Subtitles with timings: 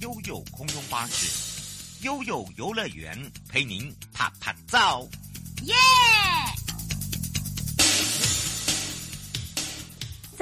[0.00, 3.18] 悠悠空中巴士，悠悠游乐园
[3.48, 5.08] 陪您啪啪照，
[5.62, 5.74] 耶！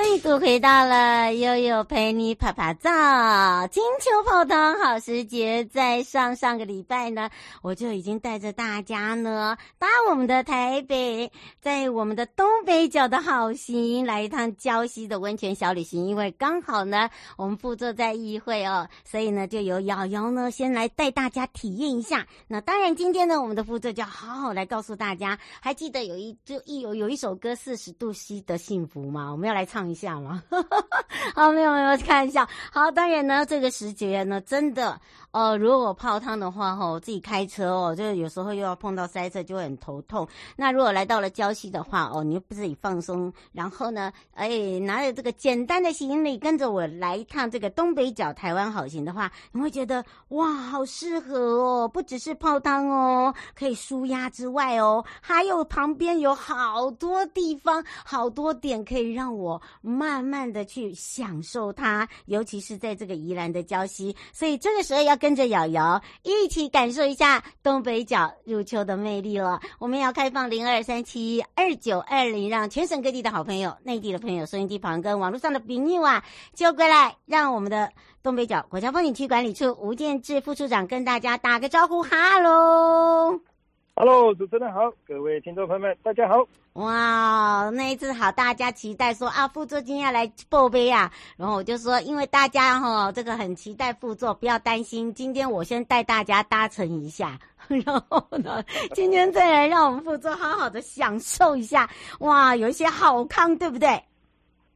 [0.04, 5.64] 再度回到了悠悠陪你拍拍照，金秋泡汤好时节。
[5.64, 7.30] 在上上个礼拜呢，
[7.62, 16.06] 我就已经带着大家呢搭我们的台北，在我们的东北角的好行来一趟礁溪的温泉小旅行。
[16.06, 17.08] 因为刚好呢，
[17.39, 22.27] 我们副座在议会哦，所以呢就由瑶瑶呢先来带大家体验一下。
[22.46, 29.33] 那当然，今天呢我们的副座就要好好来告诉大家，还记得有一就一有有一首歌《四十度 C 的幸福》吗？
[29.33, 30.42] 我们要来唱一下吗？
[31.34, 32.47] 好，没有没有，开玩笑。
[32.73, 35.01] 好，当然呢，这个时节呢，真的。
[35.31, 40.28] 呃，如果泡汤的话，哈，我自己开车哦，就有时候又要碰到塞车，就会很头痛。
[40.55, 51.89] 那如果来到了礁溪的话，哦，你又不自己放松，然后呢，哎，拿着这个简单的行李，跟着我来一趟这个东北角台湾好行的话，你会觉得哇，好适合哦！
[51.89, 64.14] 不只是泡汤哦，可以舒压之外哦，还有旁边有好多地方、好多点可以让我慢慢的去享受它，尤其是在这个宜兰的礁溪。
[64.32, 65.18] 所以这个时候要。
[65.24, 69.58] 跟着瑶瑶一起感受一下东北角入秋的魅力了。
[69.78, 77.90] 我们要开放零二三七二九二零，让全省各地的好朋友、内地的朋友、收音机旁跟网络上的朋友啊，就过来，让我们的
[78.22, 83.40] 东北角国家风景区管理处吴建志副处长跟大家打个招呼，哈喽。
[83.94, 86.46] 哈喽主持人好，各位听众朋友们，大家好。
[86.74, 97.39] 哇，那一次好，大家期待说啊，副座今天要来报备啊，然后我就说，因为大家哈、哦，这个很期待副座，不要担心，今天我先带大家搭乘一下，
[97.86, 98.61] 然后呢，
[98.92, 104.02] 今天再来让我们副座好好的享受一下，哇，有一些好康，对不对？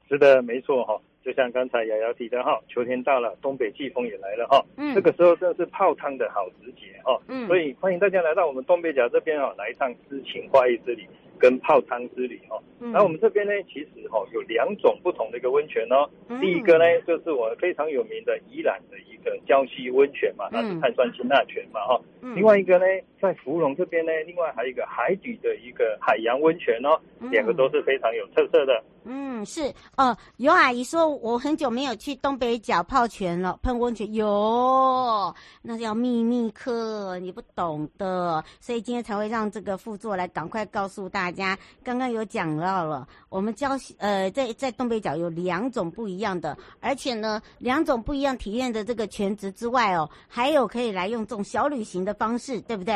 [0.09, 0.97] 是的，没错哈。
[1.25, 11.07] 就像刚才瑶瑶提的哈，秋天到了，东北季风也来了哈，嗯，这个时候正是泡汤的好时节哈，嗯，所以欢迎大家来到我们东北角这边哦，来一趟诗情画意之旅
[11.39, 12.63] 跟泡汤之旅哦。
[12.81, 22.85] 嗯，然后我们这边呢，其实哦有两种不同的一个温泉哦，嗯，第一个呢就是我们非常有名的宜兰的一个礁溪温泉嘛，那是碳酸氢钠泉嘛哈，嗯，另外一个呢
[23.21, 26.99] 在芙蓉这边呢，另外还有一个海底的一个海洋温泉哦，
[27.31, 28.83] 两个都是非常有特色的。
[29.11, 30.17] 嗯，是哦。
[30.37, 41.59] 有阿姨说，我很久没有去东北角泡泉了，喷温泉有，那叫秘密课，你不懂的，所以今天才会让这个副座来赶快告诉大家。
[41.83, 52.95] 刚刚有讲到了，我们礁溪呃，在在东北角有两种不一样的，而且呢，两种不一样体验的这个全职之外哦，还有可以来用这种小旅行的方式，对不对？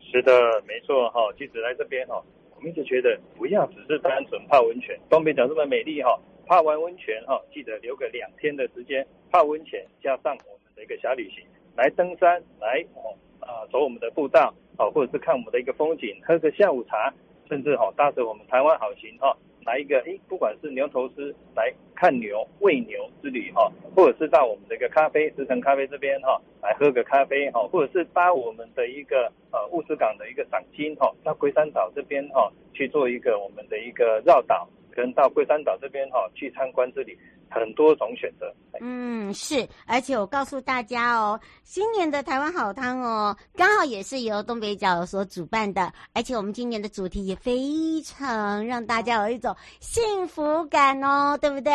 [0.00, 0.32] 是的，
[0.66, 1.20] 没错哈。
[1.36, 2.22] 其实来这边哈。
[2.56, 6.14] 我们一直觉得不要只是单纯泡温泉，东北角这么美丽哈，
[6.46, 11.42] 泡完温泉哈，记得留个两天的时间泡温泉，加上我们的一个小旅行，
[11.74, 17.10] 来登山，来哦啊走我们的步道啊，或者是看我们的一个风景，喝个下午茶，
[17.48, 19.34] 甚至哈搭着我们台湾好行哈。
[19.64, 34.68] 来一个，诶，不管是牛头狮来看牛、喂牛之旅哈，或者是到我们的一个咖啡石城咖啡这边哈，来喝个咖啡哈，或者是搭我们的一个呃乌石港的一个赏金哈，到龟山岛这边哈去做一个我们的一个绕岛，
[35.00, 37.16] 跟到龟山岛这边哈去参观这里。
[37.52, 51.72] 很多种选择，嗯，是，而且我告诉大家哦，新年的台湾好汤哦，刚好也是由东北角所主办的，而且我们今年的主题也非常让大家有一种幸福感哦，对不对？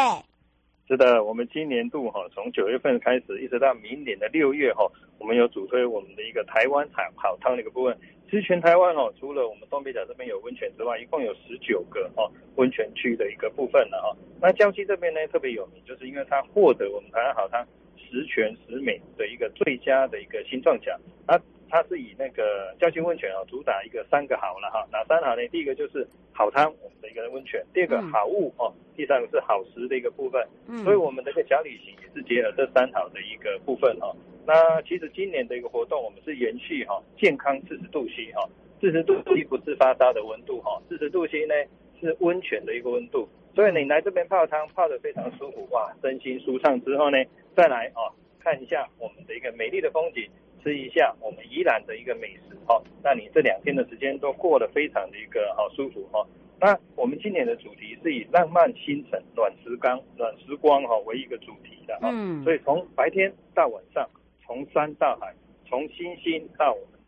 [0.87, 4.89] 是的，我们今年度哈，从九月份开始，一直到明年的六月哈，
[5.19, 7.97] 我们有主推我们的一个台湾好好汤的一个部分。
[8.29, 14.17] 其实全台湾哦，除了我们东北角这边有温泉之外，一共有十九个哦温泉区的一个部分了哈。
[14.41, 17.65] 那江西这边呢，特别有名，就是因为它获得我们台湾好汤
[17.97, 20.99] 十全十美的一个最佳的一个新创奖。
[21.27, 21.39] 它
[21.69, 24.85] 它是以那个江西温泉哦，主打一个三个好了哈。
[24.91, 25.47] 哪三好呢？
[25.49, 30.45] 第一个就是好汤，我们的一个温泉；第二个好物哦，第三个是好食的一个部分。
[30.67, 34.11] 嗯，所以我们的一个小旅行也是结合这三好的一个部分哈。
[34.45, 38.47] 那其实今年的一个活动，我们是延续哈健康四十度 C 哈，
[38.79, 41.53] 四十度 C 不是发烧的温度哈，四十度 C 呢
[41.99, 47.17] 是温泉的一个温度，所以你来这边泡汤，泡得非常舒服哇，身心舒畅之后呢，
[47.55, 50.29] 再来哦看一下我们的一个美丽的风景，
[50.63, 56.25] 吃一下我们宜兰的一个美食哦，那你这两天的时间都过得非常的一个好舒服哈。
[56.59, 64.07] 那我们今年的主题是以浪漫星辰暖时光暖时光哈为一个主题的哈，嗯，所以从白天到晚上，
[64.45, 65.33] 从山到海，
[65.67, 66.99] 从星星到我们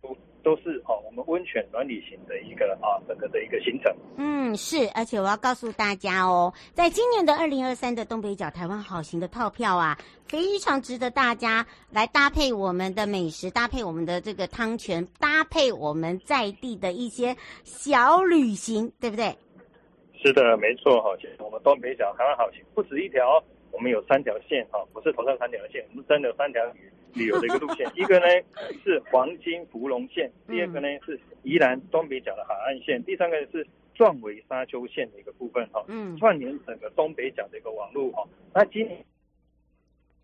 [0.00, 3.94] 都都是哦，我们温泉暖旅行的一个啊整个的一个行程。
[4.16, 19.36] 嗯，是，而且我要告诉大家哦，在今年的二零二三的东北角台湾好行的套票啊，非常值得大家来搭配我们的美食，搭配我们的这个汤泉，搭配我们在地的一些小旅行，对不对？
[20.20, 21.14] 是的，没错哈。
[21.18, 23.42] 其实我们东北角台湾好行不止一条，
[23.72, 26.90] 我们有三条线哈，不是头上三条线，我们真的有三条旅。
[27.14, 28.26] 旅游的一个路线，一个呢
[28.84, 38.22] 是黄金芙蓉线，第二个呢是宜兰东北角的海岸线，第三个是壮围沙丘线的一个部分哈，嗯，串联整个东北角的一个网络哈。
[38.54, 39.02] 那今年，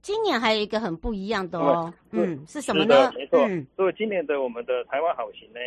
[0.02, 3.11] 今年还有一个很不一样的哦，嗯，是什么呢？
[3.17, 3.40] 没错，
[3.75, 5.61] 所以今年的我们的台湾好行呢。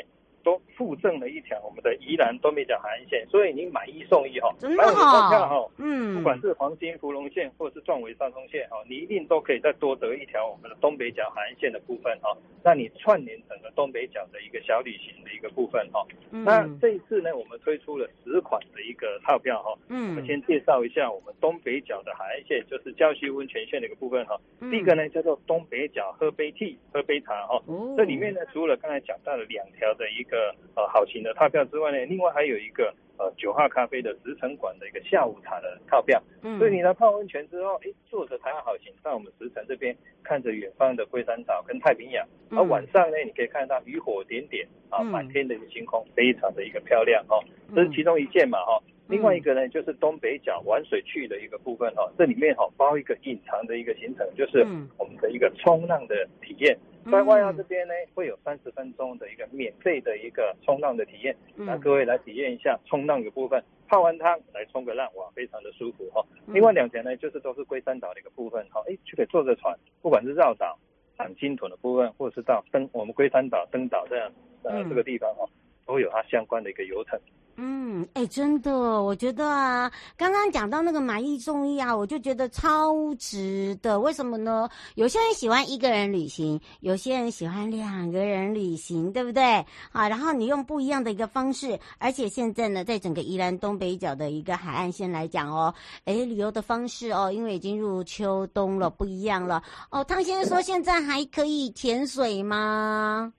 [0.48, 12.34] 都附赠了一条我们的宜兰东北角海岸线，所以你买一送一哈，真的好，票哈，嗯，不管是黄金芙蓉线或者是壮围沙丘线哈，你一定都可以再多得一条我们的东北角海岸线的部分哈，
[12.64, 16.08] 那你串联整个东北角的一个小旅行的一个部分哈。
[16.32, 24.40] 那这一次呢，我们推出了十款的一个套票哈，嗯，我们先介绍一下我们东北角的海岸线，就是礁溪温泉线的一个部分哈。
[24.72, 27.62] 第一个呢叫做东北角喝杯 tea 喝杯茶哈，
[27.98, 30.37] 这里面呢除了刚才讲到的两条的一个
[30.76, 36.22] 呃，好行的套票之外呢，另外还有一个呃九号咖啡的十城馆的一个下午茶的套票。
[36.44, 47.44] 嗯，所以你来泡温泉之后，哎，坐着台湾好行到我们石城这边，看着远方的龟山岛跟太平洋，而晚上呢，你可以看到渔火点点啊，满天的一个星空，非常的一个漂亮哦。
[47.76, 48.82] 这是其中一件嘛哈。
[49.08, 54.66] 另外一个呢，就是东北角玩水去的一个部分哈，这里面哈包一个隐藏的一个行程，就是
[54.98, 56.78] 我们的一个冲浪的体验。
[57.10, 63.64] 在外澳这边呢，会有三十分钟的一个免费的一个冲浪的体验，让各位来体验一下冲浪的部分。
[63.88, 66.22] 泡完汤来冲个浪，哇，非常的舒服哈。
[66.48, 70.78] 另外两条呢，就是都是龟山岛的一个部分哈，哎，就可以坐着船，不管是绕岛、
[71.18, 74.30] 赏金豚的部分，或者是到登我们龟山岛登岛这样
[74.64, 75.46] 呃这个地方哈，
[75.88, 77.20] 都有它相关的一个流程。
[77.60, 84.00] 嗯，哎、欸，真的，我觉得啊，刚刚讲到那个买一送一啊，我就觉得超值的。
[84.00, 84.70] 为什么呢？
[84.94, 89.44] 有些人喜欢一个人旅行，有些人喜欢两个人旅行，对不对？
[89.92, 95.74] 啊，然后你用不一样的一个方式，而且现在呢，在整个宜兰东北角的一个海岸线来讲哦，
[96.06, 99.64] 哎，旅游的方式哦，因为已经入秋冬了，不一样了。
[99.90, 103.34] 哦，汤先生说现在还可以潜水吗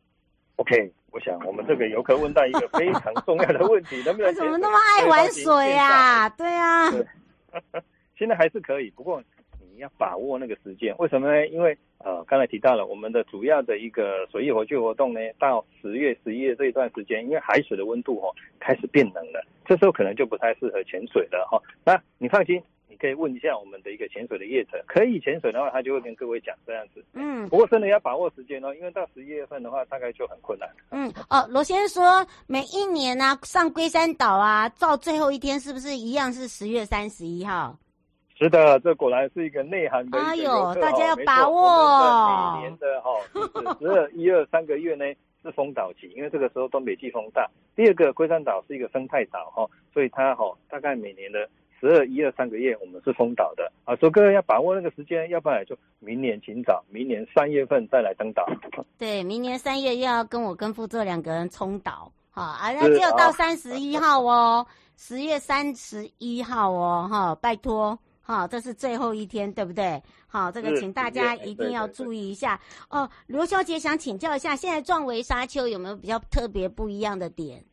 [0.56, 0.92] ？OK。
[1.10, 4.32] 我想，我们这个游客问到一个非常重要的问题，能不能？
[4.36, 6.28] 怎么那么爱玩水啊？
[6.30, 7.04] 对啊，对，
[8.18, 9.22] 现在还是可以，不过
[9.72, 10.94] 你要把握那个时间。
[10.98, 11.46] 为什么呢？
[11.48, 21.62] 因为呃，刚才提到了我们的主要的一个水域活动活动呢，到十月、十一月这一段时间，因为海水的温度哈、哦、开始变冷了，这时候可能就不太适合潜水了哈、哦。
[21.84, 22.62] 那你放心。
[22.98, 27.04] 可以问一下我们的一个潜水的业者，可以潜水的话，他就会跟各位讲这样子。
[27.14, 30.68] 嗯，不过真的要把握时间哦，因为到十一月份的话，大概就很困难。
[30.90, 37.78] 嗯，哦，罗先生说，每一年呢、啊、上龟山岛啊，到最后一天是不是一样是十月三十一号？
[38.36, 40.26] 是的，这果然是一个内涵的一个。
[40.26, 42.54] 哎呦，大家要把握。
[42.54, 43.10] 每年的哈，
[43.80, 45.04] 十二、一二三个月呢
[45.42, 47.48] 是风岛期，因为这个时候东北季风大。
[47.76, 51.48] 第二个，龟山岛是一个生态岛哈，所以它哈大概每年的。
[51.80, 58.46] 十二、一二、三个月，我们是封岛的啊，所以各位要把握那个时间，要不然就明年请早，明年三月份再来登岛。
[58.98, 64.66] 对，明年三月又要跟我跟副座两个人冲岛，好啊，那只有到三十一号哦，
[64.96, 70.02] 十、啊、月三十一号哦，哈，拜托，好，这是最后一天，对不对？
[70.26, 73.08] 好，这个请大家一定要注意一下哦。
[73.26, 77.64] 罗小姐想请教一下，现在壮围沙丘有没有比较特别不一样的点？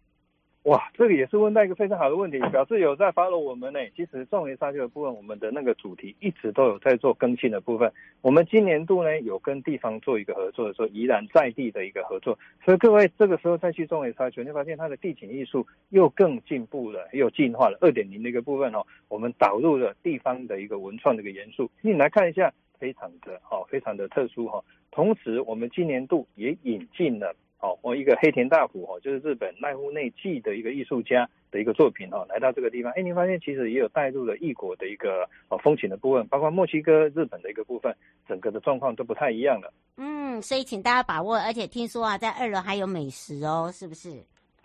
[0.65, 3.79] 哇，这个也是问到一个非常好的问题，表示有在 follow 我们呢。
[3.95, 7.93] 其实壮围沙丘的部分，我们的那个主题一直都有在做更新的部分。
[8.21, 17.77] 我们今年度呢有跟地方做一个合作的时候，宜兰在地的一个合作，所以各位这个时候再去壮围沙丘，你发现它的地景艺术又更进步了，又进化了。
[17.81, 24.63] 二点零的一个部分哦，我们导入了地方的一个文创的一个元素，你来看一下，非常的哦，非常的特殊哈。
[24.89, 27.35] 同时，我们今年度也引进了。
[27.65, 37.95] 哦，我一个黑田大辅哦，就是日本濑户内纪的一个艺术家的一个作品哦，来到这个地方，哎，您发现其实也有带入了异国的一个哦风情的部分，包括墨西哥、日本的一个部分，
[38.27, 39.73] 整个的状况都不太一样了。
[39.97, 44.11] 嗯，所以请大家把握，而且听说啊，在二楼还有美食哦，是不是？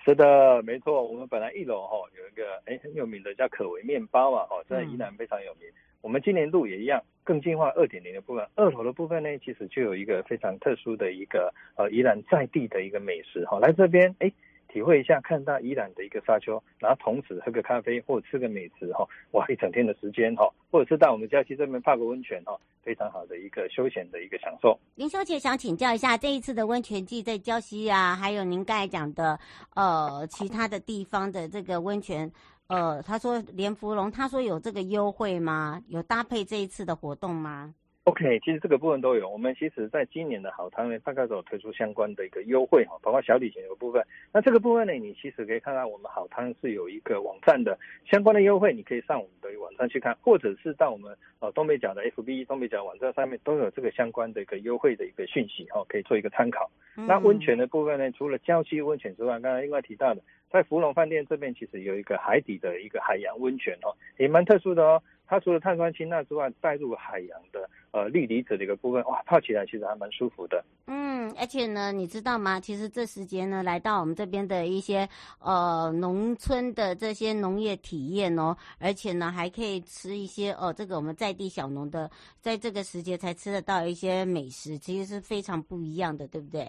[0.04, 1.02] 是的，没错。
[1.02, 5.68] 我们本来一楼哈有一个哎很有名的叫可为面包啊，哦，在宜兰非常有名。
[5.68, 8.46] 嗯、我们今年度也一样，更进化二点零的部分。
[8.54, 14.30] 二楼的部分呢，其实就有一个非常特殊的一个呃宜兰在地的一个美食哈，来这边哎。
[14.72, 24.78] 体会一下，看到宜兰的一个沙丘，然后同时喝个咖啡或者吃个美食哈，哇，一整天的时间哈，或者是到我们礁溪这边泡个温泉哈，非常好的一个休闲的一个享受。
[24.94, 29.36] 林小姐想请教一下，这一次的温泉季在礁溪啊，还有您刚才讲的
[29.74, 32.30] 呃其他的地方的这个温泉，
[32.70, 35.82] 呃，他说连芙蓉，他说有这个优惠吗？
[35.88, 37.74] 有搭配这一次的活动吗
[38.04, 39.28] ？OK，其实这个部分都有。
[39.28, 44.00] 我们其实在今年的好汤呢，大概都有推出相关的一个优惠哈，包括小礼品的部分。
[44.32, 47.76] 那这个部分呢，你其实可以看到我们好汤是有一个网站的
[48.08, 56.70] 相关的优惠，你可以上我们的网站去看，或者是到我们呃东北角的 FB 东北角网站上面都有这个相关的一个优惠的一个讯息哈，可以做一个参考。
[56.96, 65.02] 嗯、那温泉的部分呢，除了郊区温泉之外，刚才另外提到的，在芙蓉饭店这边其实有一个海底的一个海洋温泉哦，也蛮特殊的哦。
[65.26, 70.64] 它除了碳酸氢钠之外，带入海洋的呃氯离子的一个部分，哇，泡起来其实还蛮舒服的。
[70.88, 72.58] 嗯，而且呢，你知道吗？
[72.58, 86.66] 其实这时节呢，来到我们这边的一些呃农村的这些农业体验哦，而且呢，还可以吃一些哦，这个我们在地小农的，在这个时节才吃得到一些美食，其实是非常不一样的，对不对？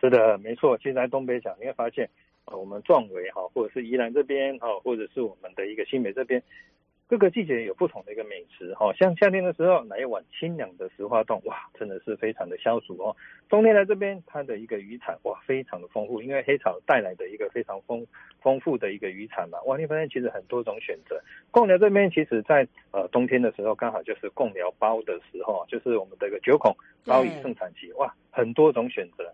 [0.00, 0.78] 是的，没错。
[0.78, 2.08] 其实在东北角，你会发现，
[2.46, 6.42] 呃，我们壮围哈，或者是宜兰这边哈，或者是我们的一个新北这边。
[7.08, 13.14] 各个季节有不同的一个美食哈，像夏天的时候来一碗清凉的石花冻，哇，真的是非常的消暑哦。
[13.50, 18.06] 冬天来这边，它的一个渔产哇，非常的丰富，因为黑潮带来的一个非常丰
[18.40, 21.20] 丰富的一个渔产嘛，哇，你发现其实很多种选择。
[21.50, 29.30] 贡寮这边其实在呃冬天的时候，刚好就是贡寮包的时候，就是我们的一个九孔包鱼盛产期，哇，很多种选择。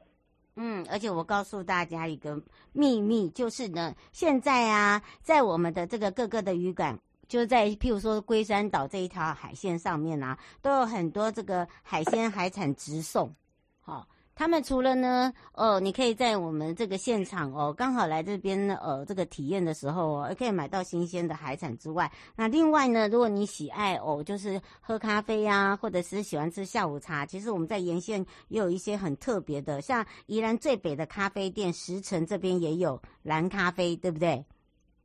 [0.61, 6.99] 嗯，而且我告诉大家一个秘密，就是呢，现在啊，在我们的这个各个的渔港。
[7.29, 13.33] 就在譬如说龟山岛这一条海线上面啊，都有很多这个海鲜海产直送。
[13.81, 34.45] 好、他们除了呢，哦，你可以在我们这个现场哦，刚好来这边呃这个体验的时候哦，可以买到新鲜的海产之外，那另外呢，如果你喜爱哦，就是喝咖啡呀、啊，或者是喜欢吃下午茶，其实我们在沿线也有一些很特别的，像宜兰最北的咖啡店石城这边也有蓝咖啡，对不对？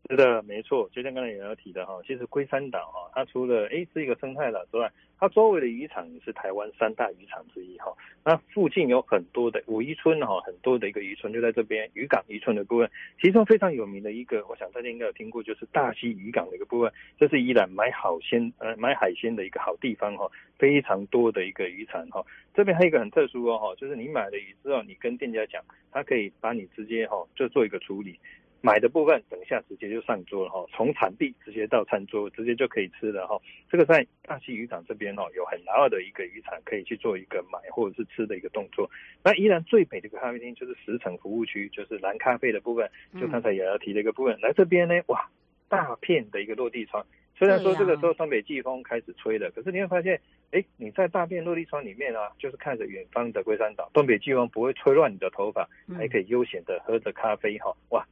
[0.09, 7.85] 是的，没错，就像刚才也要提的哈，其实龟山岛哈，它除了诶是一个生态岛之外，它周围的渔场也是台湾三大渔场之一哈。
[8.25, 12.91] 那附近有很多的五一村哈，很多的一个渔村就在这边渔港渔村的部分，
[13.21, 20.29] 其中非常有名的一个，我想大家应该有听过，就是大溪渔港的一个部分，这是依然买好鲜呃买海鲜的一个好地方哈，
[20.59, 22.21] 非常多的一个渔场哈。
[22.53, 28.19] 这边还有一个很特殊哦哈，就是你买了鱼之后，你跟店家讲，他可以把你直接哈就做一个处理。
[28.65, 33.37] 买的部分等一下直接就上桌了哈，从产地直接到餐桌，直接就可以吃了哈。
[33.69, 38.89] 这个在大溪渔港这边哦，有很大的一个渔场可以去做一个买或者是吃的一个动作。
[39.21, 42.89] 那依然最北的一个咖啡厅就是十城服务区，就是蓝咖啡的部分，
[43.19, 44.39] 就刚才也要提的一个部分。
[44.39, 45.29] 来这边呢，哇，
[45.67, 47.05] 大片的一个落地窗。
[47.35, 50.17] 虽然说这个时候东北季风开始吹了，可是你会发现，
[50.51, 55.67] 哎，你在大片落地窗里面啊，就是看着远方的龟山岛，东北季风不会吹乱你的头发，
[55.97, 58.07] 还可以悠闲的喝着咖啡哈，哇。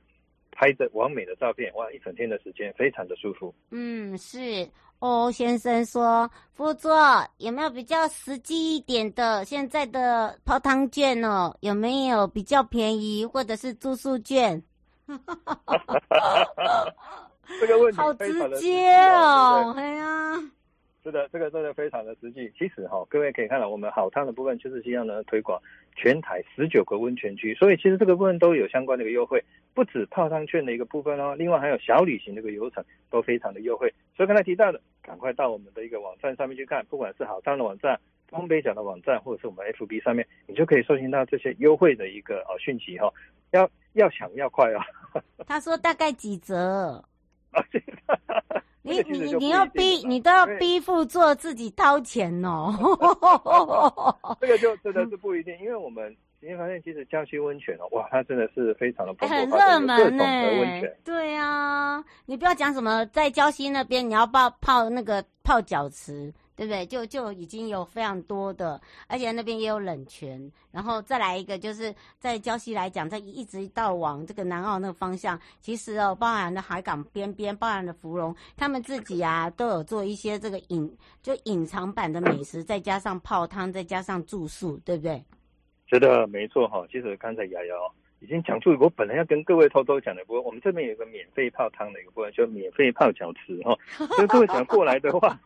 [0.52, 1.92] 拍着完美的照片，哇！
[1.92, 3.54] 一整天的时间非常的舒服。
[3.72, 4.70] 嗯，是。
[5.00, 6.96] 欧先生说，副座
[7.38, 11.58] 有没有比较实际一点的现在的泡汤券哦？
[11.62, 14.62] 有没有比较便宜或者是住宿券？
[17.60, 20.40] 这个问题好直接哦，哎呀。
[21.04, 22.52] 是的，这个真的非常的实际。
[22.58, 25.60] 其实哈、哦，各位可以看到，我们好汤的部分就是希望呢推广
[25.96, 29.44] 全台十九个温泉区，所以其实这个部分都有相关的一个优惠，
[29.74, 33.92] 不止泡汤券的一个部分哦，另外还有小旅行的一个游程都非常的优惠。
[34.16, 43.14] 所以刚才提到的，赶快到我们的一个网站上面去看，不管是好汤的网站、东北角的网站，或者是我们 FB 上面，你就可以收听到这些优惠的一个呃讯息哈、哦。
[43.52, 44.80] 要要抢要快哦。
[45.48, 47.04] 他说大概几折？
[48.84, 52.74] 你你你要逼你都要逼付做自己掏钱哦，
[54.42, 60.26] 这个就真的是不一定，因为我们今天发现其实江西温泉哦，哇，它真的是非常的很热门呢。
[61.06, 66.34] 对啊，你不要讲什么在江西那边你要泡泡那个泡脚池。
[66.62, 66.86] 对不对？
[66.86, 70.40] 就就已经有非常多的，而且那边也有冷泉，
[70.70, 85.26] 然后再来一个，就是在礁溪来讲，在一直到往这个南澳那个方向，其实哦，包含的海港边边，包含的芙蓉，他们自己啊都有做一些这个隐就隐藏版的美食，再加上泡汤，再加上住宿，对不对？
[85.88, 86.86] 是的，没错哈。
[86.92, 87.76] 其实刚才瑶瑶
[88.22, 93.76] 已经讲出我本来要跟各位偷偷讲的，不过我们这边有一个免费泡汤的一个部分，就免费泡脚池哈。
[94.16, 95.38] 所以各位想过来的话，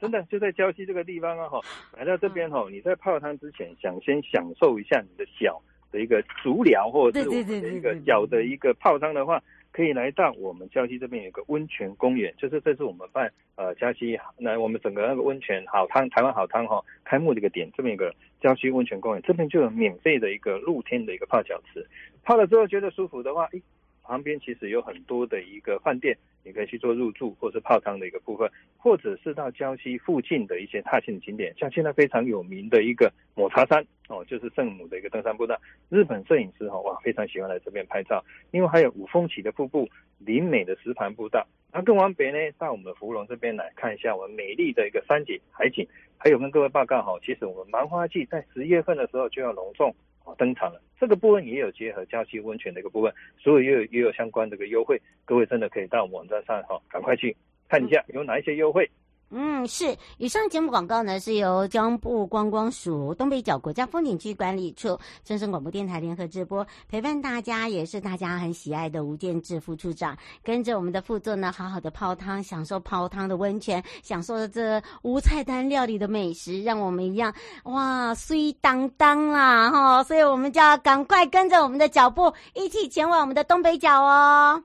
[0.00, 1.60] 真的就在礁溪这个地方啊哈，
[1.98, 5.60] 来到这边哈，你在泡汤之前想先享受一下你的脚
[5.90, 9.42] 的一个足疗，或者是我们的一个脚的一个泡汤的话。
[9.72, 21.86] 可以来到我们郊区这边有个温泉公园，就是这是我们办呃郊区来我们整个那个温泉好汤台湾好汤哈、哦、开幕的一个点，这边有个郊区温泉公园，这边就有免费的一个露天的一个泡脚池，
[22.24, 23.62] 泡了之后觉得舒服的话，诶，
[24.02, 38.24] 旁边其实有很多的一个饭店，你可以去做入住或是泡汤的一个部分，或者是到礁溪附近的一些踏青景点，像现在非常有名的一个抹茶山哦，就是圣母的一个登山步道，日本摄影师哈哇非常喜欢来这边拍照。
[38.50, 39.88] 另外还有五峰起的瀑布、
[40.18, 49.94] 林美的石盘步道，那更往北呢，到我们的福隆这边来看一下我们美丽的一个山景海景，还有跟各位报告哈，其实我们芒花季在十月份的时候就要隆重。
[50.38, 57.36] 登场了，这个部分也有结合假期温泉的一个部分，所以也有也有相关的一个优惠，各位真的可以到我们网站上哈，赶快去
[57.68, 58.88] 看一下有哪一些优惠。
[59.32, 59.96] 嗯，是。
[60.18, 77.32] 以上节目广告呢，是由江部观光署东北角国家风景区管理处、正声广播电台联合直播，陪伴大家也是大家很喜爱的吴建志副处长，跟着我们的副座呢，好好的泡汤，享受泡汤的温泉，享受这无菜单料理的美食，让我们一样
[77.62, 80.02] 哇，水当当啦哈！
[80.02, 84.64] 所以我们就要赶快跟着我们的脚步，一起前往我们的东北角哦。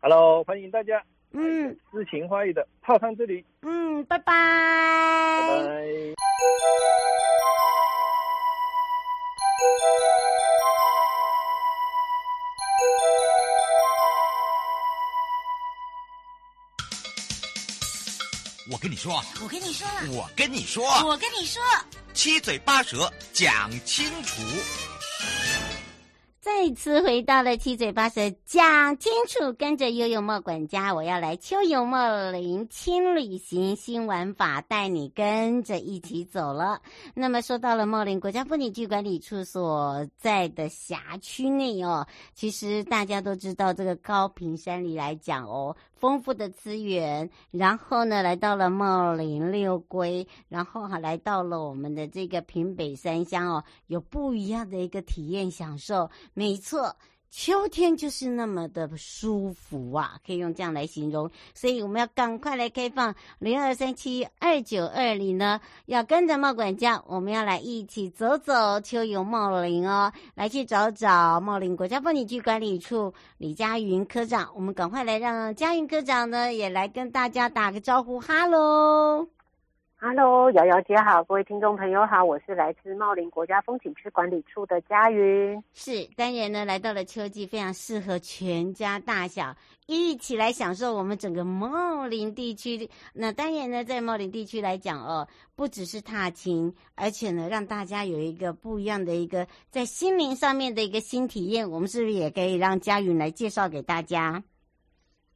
[0.00, 1.02] Hello，欢迎大家。
[1.36, 3.44] 嗯，诗情画意的泡汤这里。
[3.62, 4.24] 嗯，拜拜。
[4.24, 5.84] 拜拜。
[18.70, 21.62] 我跟你说，我跟你说，我跟你说，我跟你说，
[22.12, 24.40] 七嘴八舌讲清楚。
[26.44, 36.82] 再次回到了七嘴八舌讲清楚，跟着悠悠莫管家，我要来秋游莫林轻旅行新玩法，带你跟着一起走了。
[37.14, 45.74] 那么说到了茂林国家风景区管理处所在的辖区内哦，其实大家都知道这个高屏山里来讲哦。
[46.04, 56.10] 丰富的资源，然后呢，来到了茂林六龟，然后还，来到了我们的这个平北三乡哦，有不一样的一个体验享受。
[56.34, 56.94] 没错。
[57.36, 61.28] 秋天就是那么的舒服啊，可以用这样来形容。
[61.52, 74.48] 所以我们要赶快来开放零二三七二九二零呢，要跟着茂管家，我们要来一起走走秋游茂林哦，来去找找茂林国家风景区管理处李佳云科长。
[74.54, 79.26] 我们赶快来让佳云科长呢也来跟大家打个招呼，哈喽。
[80.06, 85.64] Hello，瑶瑶姐好，各位听众朋友好，我是来自茂林国家风景区管理处的佳云。
[85.72, 92.86] 是，当然呢，来到了秋季，非常适合全家大小一起来享受我们整个茂林地区。
[93.14, 101.70] 那当然呢，在茂林地区来讲哦，不只是踏青，而且呢，让大家有一个不一样的一个在心灵上面的一个新体验。
[101.70, 104.42] 我们是不是也可以让佳云来介绍给大家？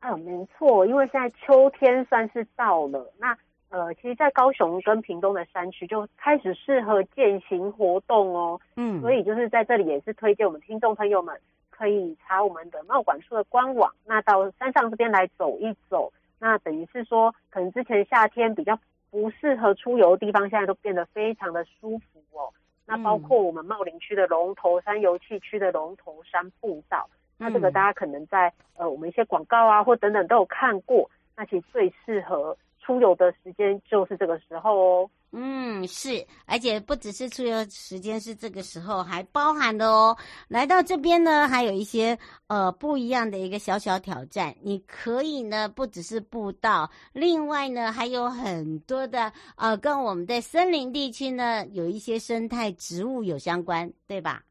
[0.01, 3.35] 啊，没错，因为现在秋天算是到了，那。
[3.71, 8.59] 呃，其实，在高雄跟屏东的山区就开始适合健行活动哦。
[8.77, 16.11] 嗯，所以就是在这里也是推荐我们听众朋友们可以查我们的茂管处的官网，那到山上这边来走一走。
[16.39, 18.79] 那等于是说，可能之前夏天比较
[19.11, 22.49] 不适合出游的地方，现在都变得非常的舒服哦。
[22.87, 31.11] 那包括我们茂林区的龙头山游憩区的龙头山步道，那这个大家可能在呃我们一些广告啊或等等都有看过。
[31.37, 32.57] 那其实最适合。
[32.89, 35.11] 出游的时间就是这个时候哦。
[35.31, 40.17] 嗯，是，而且不只是出游时间是这个时候，还包含的哦。
[40.49, 44.55] 来到这边呢，还有一些呃不一样的一个小小挑战。
[44.63, 54.43] 你可以呢，不只是步道，另外呢，还有很多的呃，跟我们的森林地区呢有一些生态植物有相关，对吧？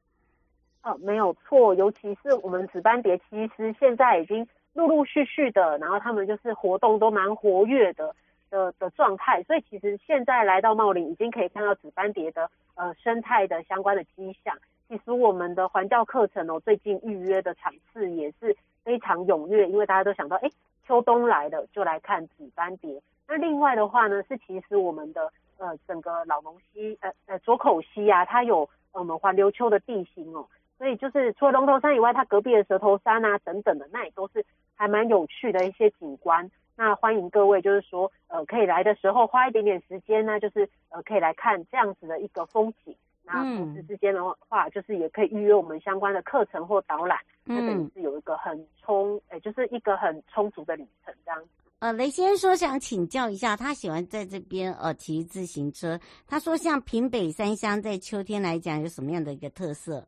[0.83, 8.15] 哦，没有错，尤其是我们紫斑蝶，其实现在已经陆陆续续的，然后他们就是活动都蛮活跃的。
[8.49, 14.57] 的的状态，所以其实现在来到茂林，已经可以看到紫斑蝶的呃生态的相关的迹象。
[14.87, 20.49] 其实我们的环教课程哦，最近预约的场次也是非常踊跃，因为大家都想到，哎，
[20.85, 23.01] 秋冬来了就来看紫斑蝶。
[23.27, 36.49] 那另外的话呢，是其实我们的呃整个荖浓溪呃呃左口溪啊，它有我们环流丘的地形哦，所以就是除了龙头山以外，它隔壁的蛇头山啊等等的，那也都是还蛮有趣的一些景观。
[36.77, 42.95] 那欢迎各位，就是说，呃，可以来的时候花一点点时间呢，就是呃，可以来看这样子的一个风景。
[43.23, 51.49] 那同时之间的话，就是也可以预约我们相关的课程或导览，嗯，那等于是有一个很充，哎，就是一个很充足的旅程这样子。
[51.79, 55.99] 呃，雷先生说想请教一下，他喜欢在这边呃骑自行车。
[56.27, 60.05] 他说，像平北三乡在秋天来讲有什么样的一个特色？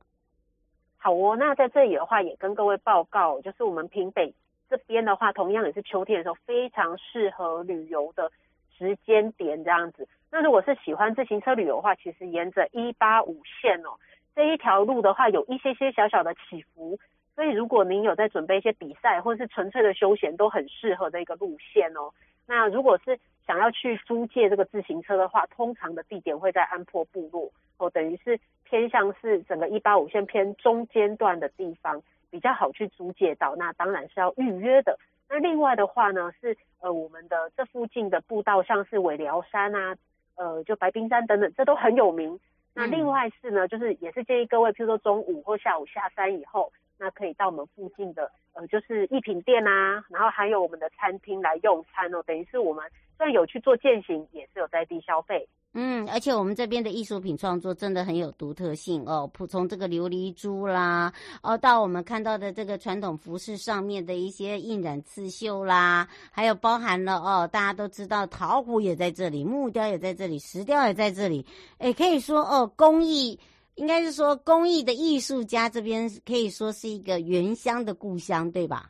[0.98, 4.34] 好哦，那在这里的话也跟各位报告，就是我们平北
[4.70, 8.32] 这边的话，同样也是秋天的时候非常适合旅游的
[8.78, 10.08] 时间点这样子。
[10.32, 13.98] 那如果是喜欢自行车旅游的话，其实沿着一八五线哦
[14.36, 17.00] 这一条路的话，有一些些小小的起伏。
[17.36, 22.12] 所以，如果您有在准备一些比赛，或是纯粹的休闲，都很适合的一个路线哦。
[22.46, 33.56] 那如果是想要去租借这个自行车的话，通常的地点会在安坡部落哦，等于是偏向是整个一八五线偏中间段的地方，比较好去租借到。
[33.56, 34.98] 那当然是要预约的。
[35.30, 39.96] 那另外的话呢，是呃我们的这附近的步道，像是尾寮山啊，
[40.36, 42.40] 呃就白冰山等等，这都很有名。
[42.74, 46.72] 那另外是呢，就是也是建议各位，譬如说中午或下午下山以后。
[47.02, 52.22] 那可以到我们附近的呃，就是一品店啊，然后还有我们的餐厅来用餐哦。
[52.24, 52.84] 等于是我们
[53.16, 55.48] 虽然有去做践行，也是有在地消费。
[55.74, 59.30] 嗯，而且我们这边的艺术品创作真的很有独特性哦。
[59.34, 71.46] 普从这个琉璃珠啦，哦，到我们看到的这个传统服饰上面的一些印染刺绣啦，还有包含了哦，大家都知道陶壶也在这里，木雕也在这里，石雕也在这里。
[71.78, 73.40] 诶，可以说哦，工艺。
[73.76, 78.90] 应该是说，工艺的艺术家这边可以说是一个原乡的故乡，对吧？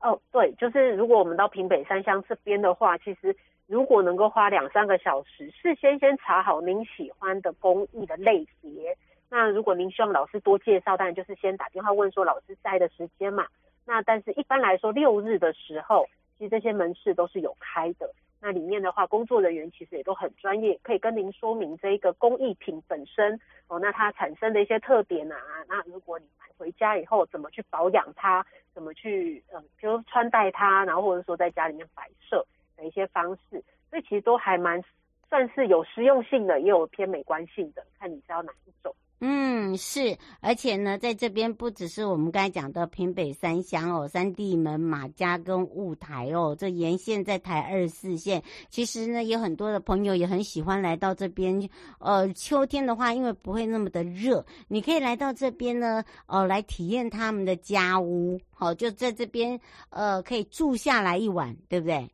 [0.00, 3.36] 哦，对，就是如果我们到平北三乡这边的话，其实
[3.72, 8.94] 如果能够花两三个小时，事先先查好您喜欢的工艺的类别，
[9.30, 13.46] 那如果您希望老师多介绍，当然就是先打电话问说老师在的时间嘛。
[13.86, 16.06] 那但是一般来说，六日的时候，
[16.36, 18.12] 其实这些门市都是有开的。
[18.42, 32.44] 那里面的话，工作人员其实也都很专业，可以跟您说明这一个工艺品本身哦，那它产生的一些特点啊，那如果你买回家以后怎么去保养它，怎么去嗯，比如穿戴它，然后或者说在家里面摆设
[32.82, 34.82] 的一些方式，所以其实都还蛮
[35.28, 38.94] 算是有实用性的，也有偏美观性的，看你是要哪一种。
[39.24, 51.70] 嗯，是，而且呢，在这边不只是我们刚才讲的屏北三乡哦，三地门、马家跟雾台哦，这沿线在台二四线，其实呢，有很多的朋友也很喜欢来到这边。
[52.00, 62.10] 呃，秋天的话，因为不会那么的热，你可以来到这边呢，呃，来体验他们的家屋，好，就在这边，呃，可以住下来一晚，对不对？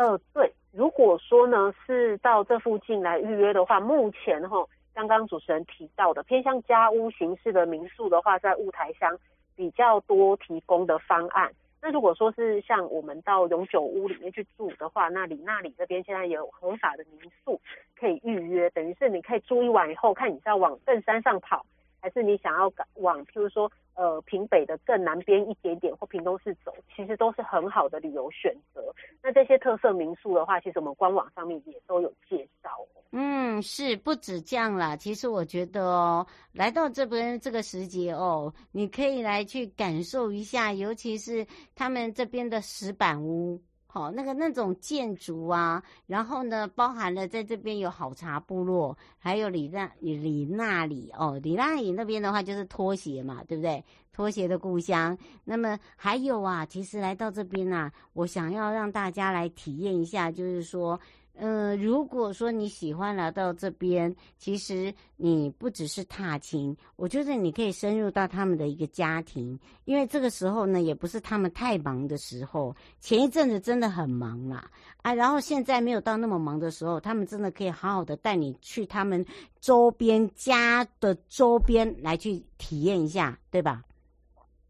[0.00, 4.64] 呃，对，如果说呢是到这附近来预约的话，目前哈。
[4.94, 9.14] 刚刚主持人提到的偏向家屋形式的民宿的话，在雾台乡
[9.54, 11.52] 比较多提供的方案。
[11.82, 17.60] 那如果说是像我们到永久屋里面去住的话，那里那里这边现在有合法的民宿
[17.98, 21.64] 可以预约，等于是你可以住一晚以后，看你是要往正山上跑，
[22.00, 28.94] 还是你想要往，譬如说呃平北的更南边一点点或屏东市走，其实都是很好的旅游选择。
[29.22, 32.70] 那这些特色民宿的话，其实我们官网上面也都有介绍。
[33.12, 34.94] 嗯，是不止这样啦。
[34.94, 43.60] 其实我觉得哦，来到这边这个时节哦，你可以来去感受一下，尤其是他们这边的石板屋，
[43.92, 53.84] 好、那个那种建筑啊，然后呢，包含了在这边有好茶部落，还有里那里那里哦，里那里那边的话就是拖鞋嘛，对不对？
[54.12, 55.18] 拖鞋的故乡。
[55.44, 60.98] 那么还有啊，其实来到这边啊，我想要让大家来体验一下，就是说。
[61.42, 72.76] 嗯、如果说你喜欢来到这边，其实你不只是踏青，我觉得你可以深入到他们的一个家庭，因为这个时候呢，也不是他们太忙的时候。
[73.00, 79.24] 前一阵子真的很忙啦，啊，然后现在没有到那么忙的时候，他们真的可以好好的带你去他们
[79.60, 83.82] 周边家的周边来去体验一下，对吧？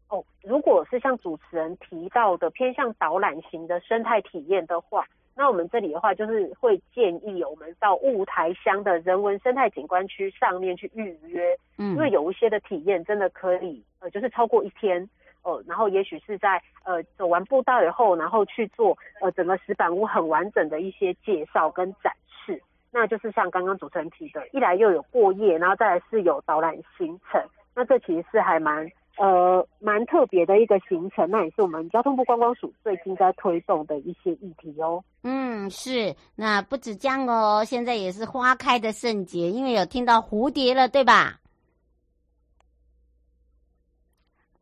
[0.07, 5.05] 哦，如果是像主持人提到的偏向导览型的生态体验的话。
[5.35, 15.09] 那我们这里的话，就是会建议我们到雾台乡的人文生态景观区上面去预约，嗯，因为有一些的体验真的可以，呃，就是超过一天，
[15.43, 27.41] 呃，然后也许是在呃走完步道以后，然后去做呃整个石板屋很完整的一些介绍跟展示，那就是像刚刚主持人提的，一来又有过夜，然后再来是有导览行程，
[27.73, 28.91] 那这其实是还蛮。
[29.17, 35.03] 呃，蛮特别的一个行程，那也是我们交通部观光署最近在推动的一些议题哦。
[35.23, 41.39] 嗯，是，那不止这样哦，现在也是花开的盛节，因为有听到蝴蝶了，对吧？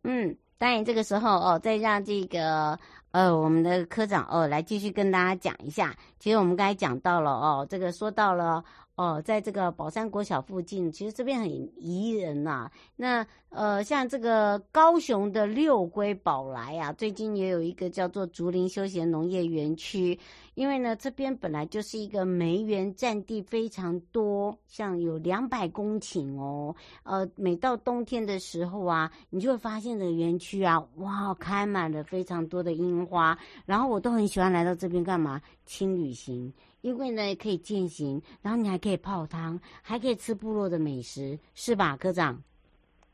[0.03, 2.77] 嗯，当然这个时候哦，再让这个
[3.11, 5.95] 呃我们的科长哦来继续跟大家讲一下。
[6.17, 8.63] 其实我们刚才讲到了哦，这个说到了。
[8.99, 20.19] 哦，在这个宝山国小附近，其实这边很宜人呐、那呃，像这个高雄的六龟宝来啊，最近也有一个叫做竹林休闲农业园区。
[20.53, 26.75] 因为呢，这边本来就是一个梅园，占地非常多，像有两百公顷哦。
[27.03, 33.39] 呃，每到冬天的时候啊，你就会发现这个园区啊，哇，开满了非常多的樱花。
[33.65, 35.41] 然后我都很喜欢来到这边干嘛？
[35.65, 36.53] 轻旅行。
[36.81, 42.41] 因为呢，可以健行，然后你还可以泡汤，还可以吃部落的美食，是吧，科长？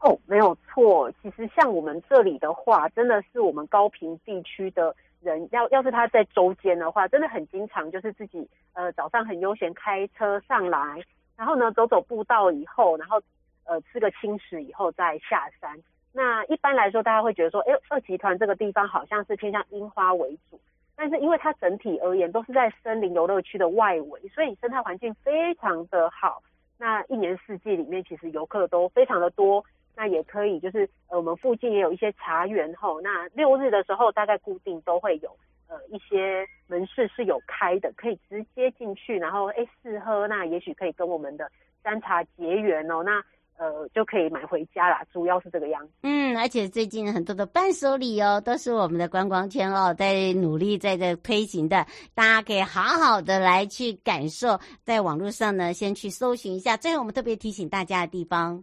[0.01, 1.11] 哦，没有错。
[1.21, 11.03] 其实像我们这里的话，真的是我们高屏地区的人，要要是他在周间的话，真的很经常就是自己呃早上很悠闲开车上来，
[11.35, 13.19] 然后呢走走步道以后，然后
[13.63, 15.75] 呃吃个轻食以后再下山。
[16.11, 20.59] 那一般来说，大家会觉得说，哎，二集团这个地方好像是偏向樱花为主。
[20.95, 26.41] 但是因为它整体而言都是在森林游乐区的外围，所以生态环境非常的好。
[26.77, 29.63] 那一年四季里面，其实游客都非常的多。
[29.97, 32.99] 那也可以就是呃，我们附近也有一些茶园吼。
[32.99, 35.29] 那六日的时候，大概固定都会有
[35.69, 40.27] 呃一些门市是有开的，可以直接进去，然后诶试喝。
[40.27, 41.49] 那也许可以跟我们的
[41.81, 43.03] 山茶结缘哦。
[43.03, 43.23] 那
[43.57, 45.93] 呃，就可以买回家啦，主要是这个样子。
[46.03, 56.75] 嗯，而且最近很多的伴手礼哦，都是我们的观光圈哦，在努力在这推行的，大家可以好好的来去感受，在网络上呢，先去搜寻一下。
[56.75, 58.61] 最后，我们特别提醒大家的地方。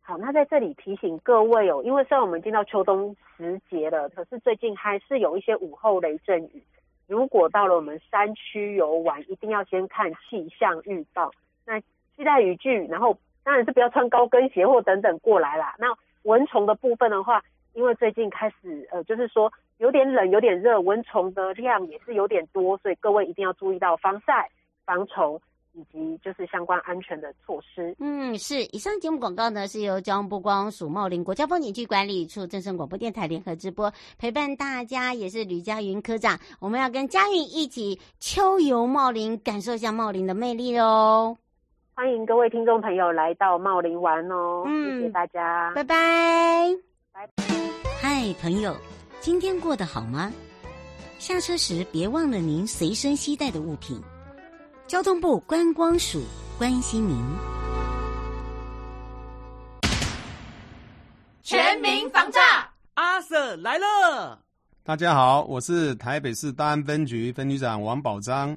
[0.00, 6.60] 好，那在这里提醒各位哦，因为虽然我们进到秋冬时节了，可是最近还是有一些午后雷阵雨。
[7.06, 11.30] 如果到了我们山区游玩，一定要先看气象预报，
[11.64, 11.78] 那
[12.16, 13.16] 期待雨具，然后。
[13.44, 15.74] 当然是不要穿高跟鞋或等等过来啦。
[15.78, 15.86] 那
[16.22, 17.42] 蚊虫的部分的话，
[17.74, 24.48] 因为最近开始呃，就是说有点冷、有点热，蚊虫的量也是有点多，所以各位一定要注意到防晒、
[24.84, 25.40] 防虫
[25.72, 27.96] 以及就是相关安全的措施。
[27.98, 28.62] 嗯，是。
[28.66, 36.38] 以上节目广告呢，是由交通部光署茂林国家风景区管理处、正声广播电台联合直播，陪伴大家也是吕佳云科长。
[36.60, 41.36] 我们要跟佳云一起秋游茂林，感受一下茂林的魅力哦。
[41.94, 45.94] 欢迎各位听众朋友来到茂林玩哦，嗯，谢谢大家，拜拜，
[47.12, 47.44] 拜拜。
[48.00, 48.74] 嗨，朋友，
[49.20, 50.32] 今天过得好吗？
[51.18, 54.00] 下车时别忘了您随身携带的物品。
[54.86, 56.22] 交通部观光署
[56.58, 57.22] 关心您。
[61.42, 62.40] 全民防诈，
[62.94, 64.38] 阿 Sir 来了。
[64.82, 68.56] 大家好，我是台北市大安分局分局长王宝章。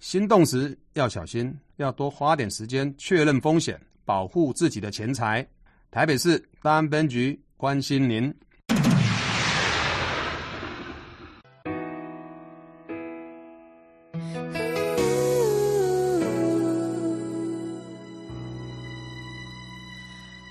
[0.00, 1.56] 心动时要小心。
[1.76, 5.46] 要多花点时间确认风险，保护自己的钱财。
[5.92, 8.34] 台北市大安分局关心您。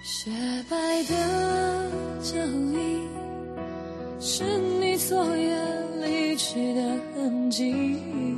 [0.01, 0.31] 雪
[0.69, 3.05] 白的脚印，
[4.21, 4.45] 是
[4.79, 5.57] 你昨夜
[6.01, 6.81] 离去的
[7.15, 8.37] 痕迹。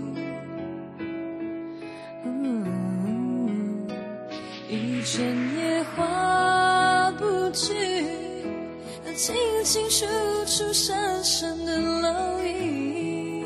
[9.20, 10.06] 轻轻数
[10.46, 13.44] 出深深的烙印。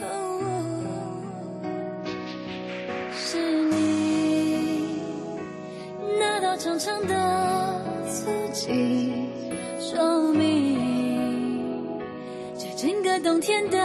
[0.00, 0.40] 哦，
[3.14, 5.02] 是你
[6.18, 9.12] 那道长长的足迹，
[9.78, 11.86] 说明
[12.58, 13.78] 这整个冬天的